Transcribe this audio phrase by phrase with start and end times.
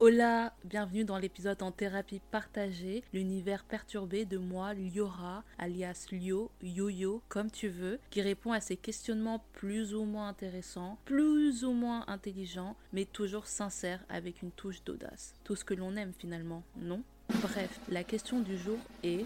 [0.00, 7.20] Hola, bienvenue dans l'épisode en thérapie partagée, l'univers perturbé de moi, Liora, alias Lio, Yo-Yo,
[7.28, 12.04] comme tu veux, qui répond à ces questionnements plus ou moins intéressants, plus ou moins
[12.06, 15.34] intelligents, mais toujours sincères avec une touche d'audace.
[15.42, 17.02] Tout ce que l'on aime finalement, non?
[17.42, 19.24] Bref, la question du jour est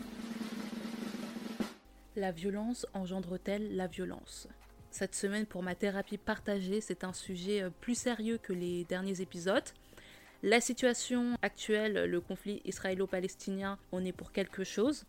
[2.16, 4.48] La violence engendre-t-elle la violence?
[4.91, 9.23] Cette semaine pour ma thérapie partagée, c'est un sujet euh, plus sérieux que les derniers
[9.23, 9.64] épisodes.
[10.45, 15.05] La situation actuelle, le conflit israélo-palestinien, on est pour quelque chose.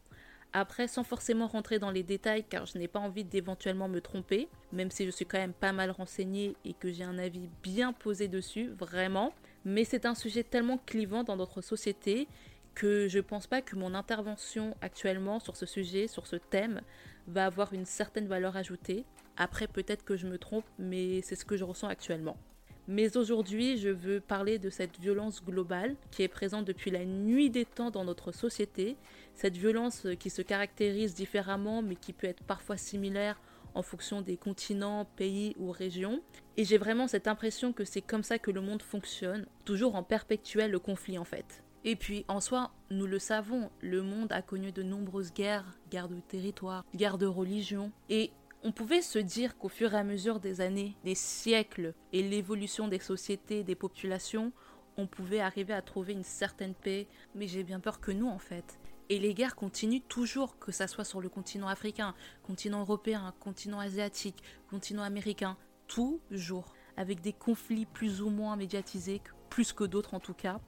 [0.55, 4.47] Après, sans forcément rentrer dans les détails, car je n'ai pas envie d'éventuellement me tromper,
[4.71, 7.93] même si je suis quand même pas mal renseignée et que j'ai un avis bien
[7.93, 9.33] posé dessus, vraiment.
[9.65, 12.27] Mais c'est un sujet tellement clivant dans notre société
[12.75, 16.81] que je pense pas que mon intervention actuellement sur ce sujet, sur ce thème,
[17.25, 19.03] va avoir une certaine valeur ajoutée.
[19.35, 22.37] Après, peut-être que je me trompe, mais c'est ce que je ressens actuellement.
[22.87, 27.49] Mais aujourd'hui, je veux parler de cette violence globale qui est présente depuis la nuit
[27.49, 28.97] des temps dans notre société,
[29.33, 33.39] cette violence qui se caractérise différemment mais qui peut être parfois similaire
[33.73, 36.21] en fonction des continents, pays ou régions.
[36.57, 40.03] Et j'ai vraiment cette impression que c'est comme ça que le monde fonctionne, toujours en
[40.03, 41.63] perpétuel conflit en fait.
[41.85, 46.07] Et puis en soi, nous le savons, le monde a connu de nombreuses guerres, guerres
[46.07, 48.31] de territoire, guerres de religion, et
[48.63, 52.87] on pouvait se dire qu'au fur et à mesure des années, des siècles et l'évolution
[52.87, 54.53] des sociétés, des populations,
[54.95, 58.39] on pouvait arriver à trouver une certaine paix, mais j'ai bien peur que nous en
[58.39, 58.79] fait.
[59.09, 63.79] Et les guerres continuent toujours, que ça soit sur le continent africain, continent européen, continent
[63.79, 70.21] asiatique, continent américain, toujours, avec des conflits plus ou moins médiatisés, plus que d'autres en
[70.21, 70.61] tout cas,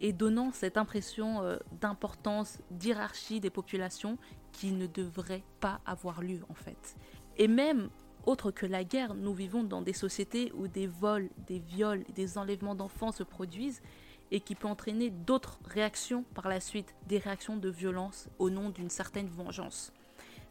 [0.00, 4.18] et donnant cette impression euh, d'importance, d'hierarchie des populations
[4.52, 6.96] qui ne devrait pas avoir lieu en fait.
[7.36, 7.90] Et même,
[8.26, 12.38] autre que la guerre, nous vivons dans des sociétés où des vols, des viols, des
[12.38, 13.82] enlèvements d'enfants se produisent
[14.30, 18.70] et qui peut entraîner d'autres réactions par la suite, des réactions de violence au nom
[18.70, 19.92] d'une certaine vengeance.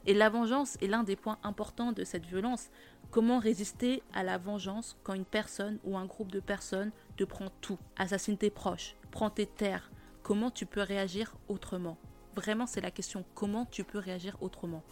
[0.05, 2.69] Et la vengeance est l'un des points importants de cette violence.
[3.09, 7.47] Comment résister à la vengeance quand une personne ou un groupe de personnes te prend
[7.61, 9.91] tout, assassine tes proches, prend tes terres?
[10.22, 11.97] Comment tu peux réagir autrement?
[12.35, 13.23] Vraiment, c'est la question.
[13.33, 14.83] Comment tu peux réagir autrement?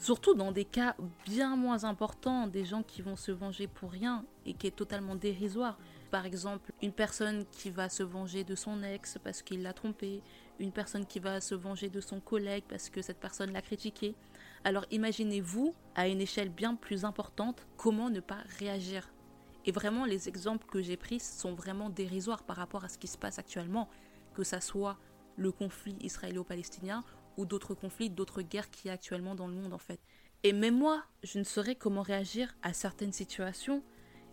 [0.00, 0.96] Surtout dans des cas
[1.26, 5.14] bien moins importants, des gens qui vont se venger pour rien et qui est totalement
[5.14, 5.78] dérisoire.
[6.10, 10.22] Par exemple, une personne qui va se venger de son ex parce qu'il l'a trompé,
[10.58, 14.14] une personne qui va se venger de son collègue parce que cette personne l'a critiqué.
[14.64, 19.12] Alors imaginez-vous, à une échelle bien plus importante, comment ne pas réagir.
[19.66, 23.06] Et vraiment, les exemples que j'ai pris sont vraiment dérisoires par rapport à ce qui
[23.06, 23.90] se passe actuellement,
[24.32, 24.96] que ça soit
[25.36, 27.04] le conflit israélo-palestinien
[27.36, 30.00] ou d'autres conflits, d'autres guerres qu'il y a actuellement dans le monde en fait.
[30.42, 33.82] Et même moi, je ne saurais comment réagir à certaines situations.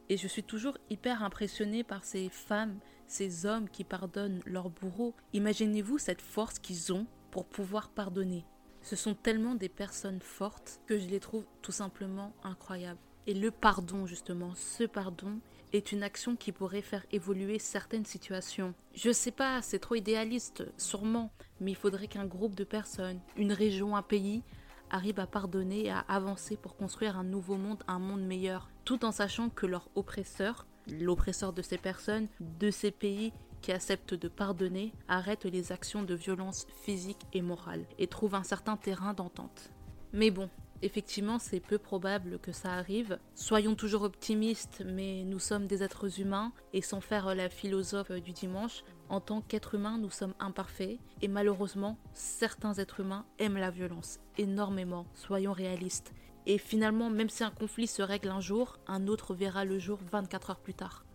[0.10, 5.14] Et je suis toujours hyper impressionnée par ces femmes, ces hommes qui pardonnent leurs bourreaux.
[5.34, 8.46] Imaginez-vous cette force qu'ils ont pour pouvoir pardonner.
[8.82, 13.00] Ce sont tellement des personnes fortes que je les trouve tout simplement incroyables.
[13.26, 15.42] Et le pardon, justement, ce pardon
[15.74, 18.74] est une action qui pourrait faire évoluer certaines situations.
[18.94, 23.52] Je sais pas, c'est trop idéaliste, sûrement, mais il faudrait qu'un groupe de personnes, une
[23.54, 24.44] région, un pays,
[24.90, 29.04] arrive à pardonner et à avancer pour construire un nouveau monde, un monde meilleur, tout
[29.06, 34.28] en sachant que leur oppresseur, l'oppresseur de ces personnes, de ces pays qui acceptent de
[34.28, 39.72] pardonner, arrête les actions de violence physique et morale et trouve un certain terrain d'entente.
[40.14, 40.50] Mais bon,
[40.84, 43.18] Effectivement, c'est peu probable que ça arrive.
[43.34, 48.32] Soyons toujours optimistes, mais nous sommes des êtres humains, et sans faire la philosophe du
[48.32, 53.72] dimanche, en tant qu'êtres humains, nous sommes imparfaits, et malheureusement, certains êtres humains aiment la
[53.72, 56.14] violence, énormément, soyons réalistes.
[56.46, 60.00] Et finalement, même si un conflit se règle un jour, un autre verra le jour
[60.12, 61.06] 24 heures plus tard.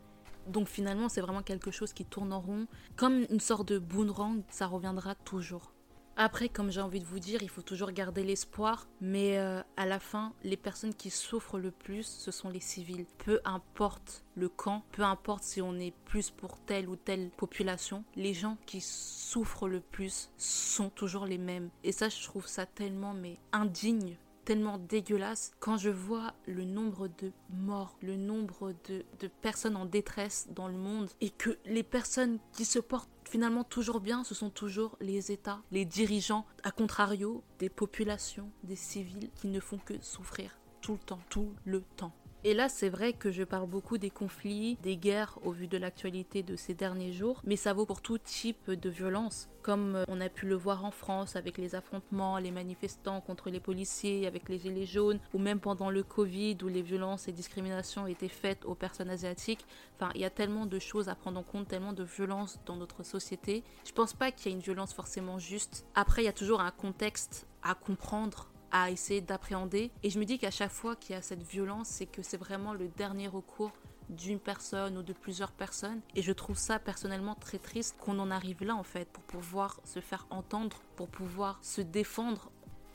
[0.48, 4.42] Donc finalement, c'est vraiment quelque chose qui tourne en rond, comme une sorte de boomerang,
[4.50, 5.72] ça reviendra toujours.
[6.16, 9.86] Après, comme j'ai envie de vous dire, il faut toujours garder l'espoir, mais euh, à
[9.86, 13.06] la fin, les personnes qui souffrent le plus, ce sont les civils.
[13.24, 18.04] Peu importe le camp, peu importe si on est plus pour telle ou telle population,
[18.14, 21.70] les gens qui souffrent le plus sont toujours les mêmes.
[21.82, 27.08] Et ça, je trouve ça tellement mais indigne tellement dégueulasse quand je vois le nombre
[27.08, 31.82] de morts, le nombre de, de, personnes en détresse dans le monde et que les
[31.82, 36.70] personnes qui se portent finalement toujours bien, ce sont toujours les États, les dirigeants, à
[36.70, 41.82] contrario des populations, des civils qui ne font que souffrir tout le temps, tout le
[41.96, 42.12] temps.
[42.44, 45.78] Et là, c'est vrai que je parle beaucoup des conflits, des guerres au vu de
[45.78, 50.04] l'actualité de ces derniers jours, mais ça vaut pour tout type de violence, comme euh,
[50.08, 54.26] on a pu le voir en France avec les affrontements, les manifestants contre les policiers,
[54.26, 58.26] avec les gilets jaunes, ou même pendant le Covid où les violences et discriminations étaient
[58.26, 59.64] faites aux personnes asiatiques.
[59.94, 62.74] Enfin, il y a tellement de choses à prendre en compte, tellement de violence dans
[62.74, 63.62] notre société.
[63.86, 65.86] Je pense pas qu'il y ait une violence forcément juste.
[65.94, 69.90] Après, il y a toujours un contexte à comprendre à essayer d'appréhender.
[70.02, 72.38] Et je me dis qu'à chaque fois qu'il y a cette violence, c'est que c'est
[72.38, 73.72] vraiment le dernier recours
[74.08, 76.00] d'une personne ou de plusieurs personnes.
[76.14, 79.80] Et je trouve ça personnellement très triste qu'on en arrive là en fait, pour pouvoir
[79.84, 82.50] se faire entendre, pour pouvoir se défendre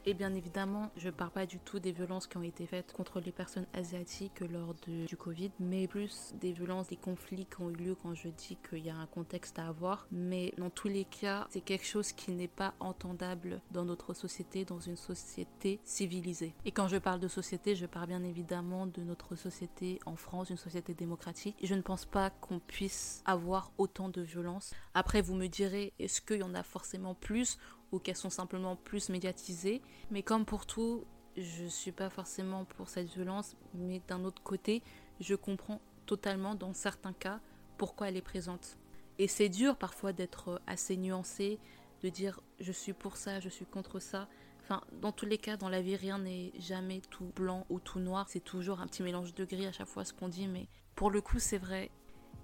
[0.08, 2.94] et bien évidemment, je ne parle pas du tout des violences qui ont été faites
[2.94, 7.70] contre les personnes asiatiques lors du Covid, mais plus des violences, des conflits qui ont
[7.70, 10.08] eu lieu quand je dis qu'il y a un contexte à avoir.
[10.10, 14.64] Mais dans tous les cas, c'est quelque chose qui n'est pas entendable dans notre société,
[14.64, 16.56] dans une société civilisée.
[16.64, 20.50] Et quand je parle de société, je parle bien évidemment de notre société en France,
[20.50, 21.58] une société démocratique.
[21.62, 24.74] Je ne pense pas qu'on puisse avoir autant de violences.
[24.94, 27.58] Après, vous me direz, est-ce qu'il y en a forcément plus
[27.92, 29.82] ou qu'elles sont simplement plus médiatisées.
[30.12, 31.06] Mais comme pour tout,
[31.38, 34.82] je suis pas forcément pour cette violence, mais d'un autre côté,
[35.20, 37.40] je comprends totalement dans certains cas
[37.78, 38.78] pourquoi elle est présente.
[39.20, 41.60] Et c'est dur parfois d'être assez nuancé,
[42.04, 44.28] de dire je suis pour ça, je suis contre ça.
[44.62, 48.00] Enfin, dans tous les cas, dans la vie, rien n'est jamais tout blanc ou tout
[48.00, 48.28] noir.
[48.30, 51.10] C'est toujours un petit mélange de gris à chaque fois ce qu'on dit, mais pour
[51.10, 51.90] le coup, c'est vrai.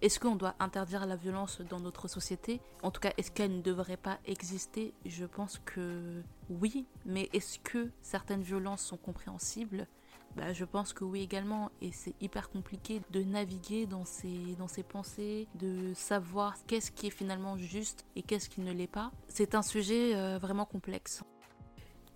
[0.04, 2.60] Est-ce qu'on doit interdire la violence dans notre société?
[2.82, 4.94] En tout cas, est-ce qu'elle ne devrait pas exister?
[5.06, 9.88] Je pense que oui, mais est-ce que certaines violences sont compréhensibles?
[10.36, 14.68] Bah, je pense que oui également, et c'est hyper compliqué de naviguer dans ces, dans
[14.68, 19.10] ces pensées, de savoir qu'est-ce qui est finalement juste et qu'est-ce qui ne l'est pas.
[19.30, 21.24] C'est un sujet euh, vraiment complexe.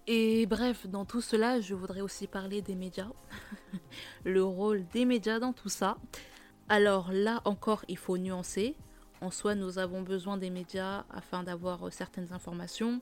[0.07, 3.07] Et bref, dans tout cela, je voudrais aussi parler des médias,
[4.25, 5.95] le rôle des médias dans tout ça.
[6.69, 8.75] Alors là encore, il faut nuancer.
[9.21, 12.99] En soi, nous avons besoin des médias afin d'avoir euh, certaines informations.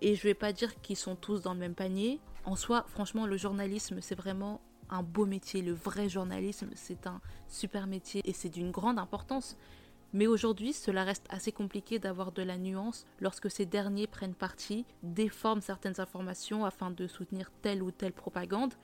[0.00, 2.20] Et je ne vais pas dire qu'ils sont tous dans le même panier.
[2.44, 5.62] En soi, franchement, le journalisme, c'est vraiment un beau métier.
[5.62, 9.56] Le vrai journalisme, c'est un super métier et c'est d'une grande importance.
[10.12, 14.84] Mais aujourd'hui, cela reste assez compliqué d'avoir de la nuance lorsque ces derniers prennent parti,
[15.04, 18.74] déforment certaines informations afin de soutenir telle ou telle propagande,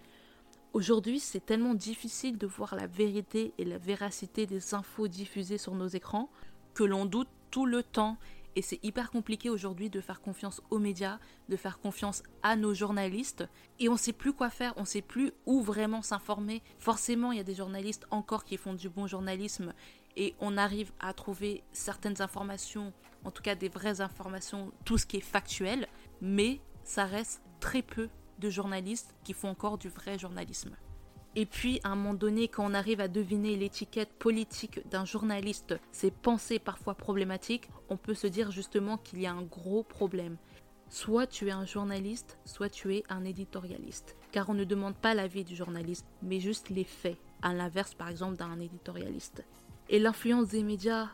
[0.75, 5.75] Aujourd'hui, c'est tellement difficile de voir la vérité et la véracité des infos diffusées sur
[5.75, 6.31] nos écrans
[6.75, 8.19] que l'on doute tout le temps.
[8.55, 12.75] Et c'est hyper compliqué aujourd'hui de faire confiance aux médias, de faire confiance à nos
[12.75, 13.49] journalistes.
[13.79, 16.62] Et on ne sait plus quoi faire, on ne sait plus où vraiment s'informer.
[16.79, 19.73] Forcément, il y a des journalistes encore qui font du bon journalisme
[20.17, 22.93] et on arrive à trouver certaines informations,
[23.25, 25.88] en tout cas des vraies informations, tout ce qui est factuel.
[26.20, 30.76] Mais ça reste très peu de journalistes qui font encore du vrai journalisme.
[31.37, 35.79] Et puis, à un moment donné, quand on arrive à deviner l'étiquette politique d'un journaliste,
[35.93, 40.37] ses pensées parfois problématiques, on peut se dire justement qu'il y a un gros problème.
[40.88, 44.17] Soit tu es un journaliste, soit tu es un éditorialiste.
[44.32, 48.08] Car on ne demande pas l'avis du journaliste, mais juste les faits, à l'inverse par
[48.08, 49.44] exemple d'un éditorialiste.
[49.91, 51.08] Et l'influence des médias,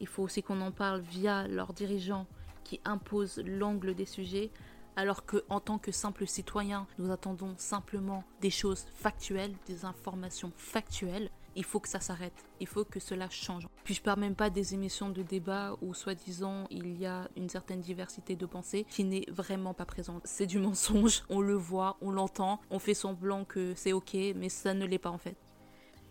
[0.00, 2.26] il faut aussi qu'on en parle via leurs dirigeants
[2.64, 4.50] qui imposent l'angle des sujets,
[4.96, 10.52] alors que en tant que simple citoyen, nous attendons simplement des choses factuelles, des informations
[10.56, 11.30] factuelles.
[11.54, 13.66] Il faut que ça s'arrête, il faut que cela change.
[13.84, 17.48] Puis je parle même pas des émissions de débat où soi-disant il y a une
[17.48, 20.20] certaine diversité de pensée qui n'est vraiment pas présente.
[20.24, 24.50] C'est du mensonge, on le voit, on l'entend, on fait semblant que c'est ok, mais
[24.50, 25.36] ça ne l'est pas en fait.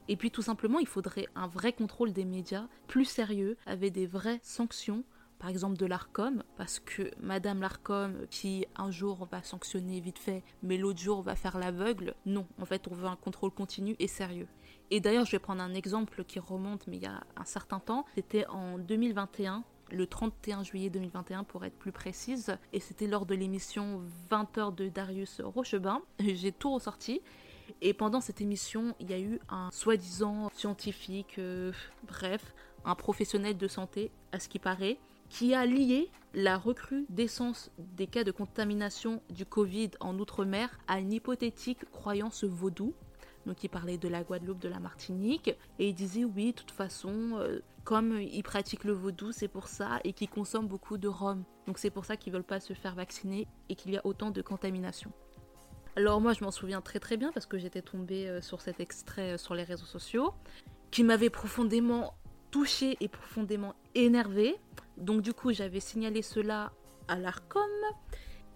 [0.08, 4.06] Et puis tout simplement, il faudrait un vrai contrôle des médias, plus sérieux, avec des
[4.06, 5.04] vraies sanctions
[5.40, 10.44] par exemple de l'ARCOM, parce que Madame l'ARCOM, qui un jour va sanctionner vite fait,
[10.64, 14.08] mais l'autre jour va faire l'aveugle, non, en fait on veut un contrôle continu et
[14.08, 14.48] sérieux.
[14.92, 17.80] Et d'ailleurs je vais prendre un exemple qui remonte, mais il y a un certain
[17.80, 23.26] temps, c'était en 2021, le 31 juillet 2021 pour être plus précise, et c'était lors
[23.26, 24.02] de l'émission
[24.32, 27.22] 20h de Darius Rochebin, j'ai tout ressorti,
[27.82, 31.72] et pendant cette émission, il y a eu un soi-disant scientifique, euh,
[32.08, 32.54] bref,
[32.86, 34.98] un professionnel de santé, à ce qui paraît,
[35.30, 41.14] qui a lié la recrudescence des cas de contamination du Covid en Outre-mer à une
[41.14, 42.94] hypothétique croyance vaudou.
[43.46, 46.72] Donc il parlait de la Guadeloupe, de la Martinique, et il disait oui, de toute
[46.72, 51.08] façon, euh, comme ils pratiquent le vaudou, c'est pour ça, et qu'ils consomment beaucoup de
[51.08, 51.44] rhum.
[51.68, 54.32] Donc c'est pour ça qu'ils veulent pas se faire vacciner et qu'il y a autant
[54.32, 55.12] de contamination.
[55.96, 58.82] Alors moi je m'en souviens très très bien parce que j'étais tombée euh, sur cet
[58.82, 60.34] extrait euh, sur les réseaux sociaux,
[60.92, 62.16] qui m'avait profondément
[62.52, 64.56] touchée et profondément énervée.
[64.98, 66.72] Donc du coup, j'avais signalé cela
[67.08, 67.62] à l'ARCOM.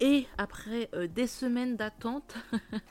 [0.02, 2.36] Et après euh, des semaines d'attente,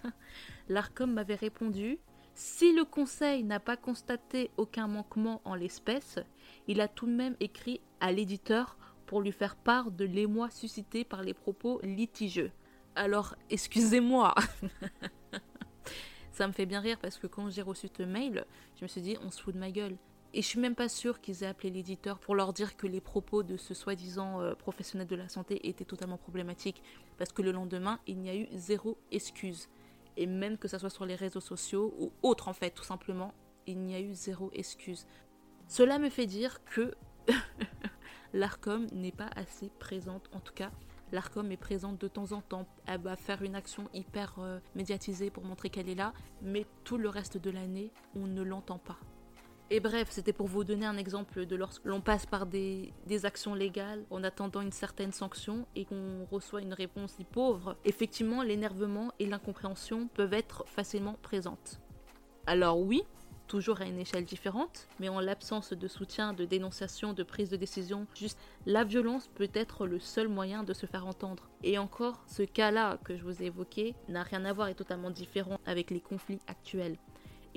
[0.68, 1.98] l'ARCOM m'avait répondu
[2.34, 6.18] Si le Conseil n'a pas constaté aucun manquement en l'espèce,
[6.66, 8.76] il a tout de même écrit à l'éditeur
[9.06, 12.52] pour lui faire part de l'émoi suscité par les propos litigieux.
[12.94, 14.34] Alors, excusez-moi
[16.30, 18.44] Ça me fait bien rire parce que quand j'ai reçu ce mail,
[18.76, 19.96] je me suis dit, on se fout de ma gueule.
[20.34, 23.00] Et je suis même pas sûre qu'ils aient appelé l'éditeur pour leur dire que les
[23.00, 26.82] propos de ce soi-disant euh, professionnel de la santé étaient totalement problématiques.
[27.16, 29.68] Parce que le lendemain, il n'y a eu zéro excuse
[30.18, 33.32] et même que ça soit sur les réseaux sociaux ou autres en fait, tout simplement,
[33.66, 35.06] il n'y a eu zéro excuse.
[35.68, 36.94] Cela me fait dire que
[38.32, 40.72] l'ARCOM n'est pas assez présente, en tout cas,
[41.12, 45.30] l'ARCOM est présente de temps en temps, elle va faire une action hyper euh, médiatisée
[45.30, 48.98] pour montrer qu'elle est là, mais tout le reste de l'année, on ne l'entend pas.
[49.70, 52.92] Et bref, c'était pour vous donner un exemple de lorsque l'on passe par des,
[53.24, 57.76] actions légales en attendant une certaine sanction et qu'on reçoit une réponse si pauvre.
[57.84, 61.80] Effectivement, l'énervement et l'incompréhension peuvent être facilement présentes.
[62.46, 63.02] Alors oui,
[63.46, 67.56] toujours à une échelle différente, mais en l'absence de soutien, de dénonciation, de prise de
[67.56, 71.50] décision, juste la violence peut être le seul moyen de se faire entendre.
[71.62, 75.10] Et encore, ce cas-là que je vous ai évoqué n'a rien à voir et totalement
[75.10, 76.96] différent avec les conflits actuels.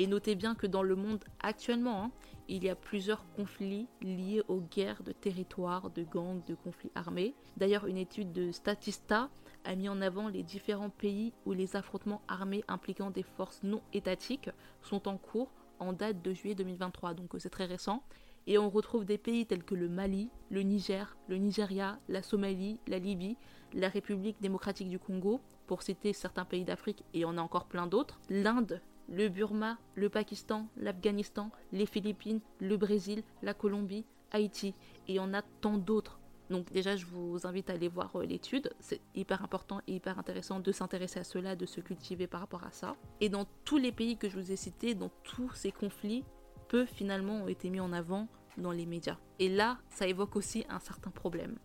[0.02, 2.12] Et notez bien que dans le monde actuellement, hein,
[2.48, 7.36] il y a plusieurs conflits liés aux guerres de territoire, de gangs, de conflits armés.
[7.56, 9.30] D'ailleurs, une étude de Statista
[9.64, 13.84] a mis en avant les différents pays où les affrontements armés impliquant des forces non
[13.94, 14.50] étatiques
[14.82, 18.02] sont en cours en date de juillet 2023, donc c'est très récent.
[18.48, 22.80] Et on retrouve des pays tels que le Mali, le Niger, le Nigeria, la Somalie,
[22.88, 23.38] la Libye,
[23.72, 27.86] la République démocratique du Congo, pour citer certains pays d'Afrique, et on a encore plein
[27.86, 34.74] d'autres, l'Inde, le Burma, le Pakistan, l'Afghanistan, les Philippines, le Brésil, la Colombie, Haïti.
[35.08, 36.20] Et on a tant d'autres.
[36.50, 38.74] Donc déjà, je vous invite à aller voir euh, l'étude.
[38.80, 42.64] C'est hyper important et hyper intéressant de s'intéresser à cela, de se cultiver par rapport
[42.64, 42.96] à ça.
[43.20, 46.24] Et dans tous les pays que je vous ai cités, dans tous ces conflits,
[46.68, 48.28] peu finalement ont été mis en avant
[48.58, 49.18] dans les médias.
[49.40, 51.58] Et là, ça évoque aussi un certain problème.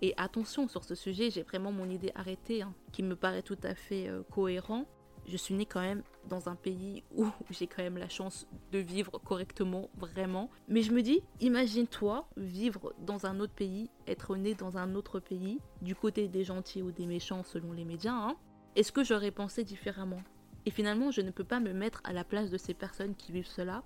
[0.00, 3.58] Et attention sur ce sujet, j'ai vraiment mon idée arrêtée, hein, qui me paraît tout
[3.64, 4.84] à fait euh, cohérent
[5.28, 8.78] je suis née quand même dans un pays où j'ai quand même la chance de
[8.78, 10.50] vivre correctement, vraiment.
[10.68, 15.20] Mais je me dis, imagine-toi vivre dans un autre pays, être né dans un autre
[15.20, 18.12] pays, du côté des gentils ou des méchants selon les médias.
[18.12, 18.36] Hein.
[18.74, 20.22] Est-ce que j'aurais pensé différemment?
[20.66, 23.32] Et finalement, je ne peux pas me mettre à la place de ces personnes qui
[23.32, 23.82] vivent cela.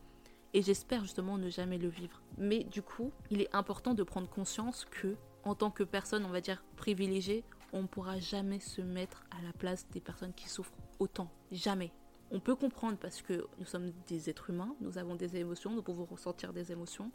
[0.54, 2.22] Et j'espère justement ne jamais le vivre.
[2.36, 6.30] Mais du coup, il est important de prendre conscience que, en tant que personne, on
[6.30, 10.48] va dire privilégiée, on ne pourra jamais se mettre à la place des personnes qui
[10.48, 11.28] souffrent autant.
[11.50, 11.92] Jamais.
[12.30, 15.82] On peut comprendre parce que nous sommes des êtres humains, nous avons des émotions, nous
[15.82, 17.10] pouvons ressentir des émotions.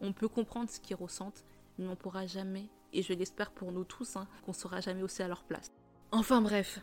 [0.00, 1.44] On peut comprendre ce qu'ils ressentent,
[1.78, 5.22] mais on pourra jamais, et je l'espère pour nous tous, hein, qu'on sera jamais aussi
[5.22, 5.70] à leur place.
[6.12, 6.80] Enfin bref.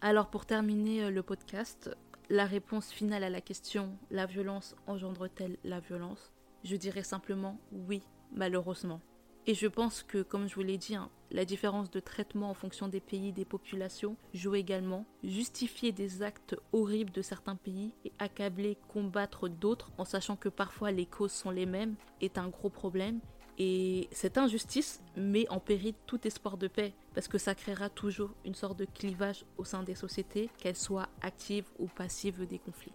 [0.00, 1.90] Alors pour terminer euh, le podcast,
[2.30, 6.32] la réponse finale à la question la violence engendre-t-elle la violence?
[6.62, 8.02] Je dirais simplement oui,
[8.32, 9.00] malheureusement.
[9.46, 12.54] Et je pense que, comme je vous l'ai dit, hein, la différence de traitement en
[12.54, 15.04] fonction des pays, des populations joue également.
[15.22, 20.90] Justifier des actes horribles de certains pays et accabler, combattre d'autres en sachant que parfois
[20.90, 23.20] les causes sont les mêmes est un gros problème.
[23.58, 28.30] Et cette injustice met en péril tout espoir de paix parce que ça créera toujours
[28.44, 32.92] une sorte de clivage au sein des sociétés, qu'elles soient actives ou passives des conflits.